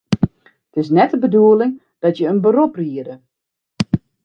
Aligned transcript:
It 0.69 0.75
is 0.81 0.91
net 0.97 1.11
de 1.11 1.19
bedoeling 1.19 1.81
dat 1.99 2.17
je 2.17 2.27
in 2.31 2.41
berop 2.41 2.75
riede. 2.75 3.19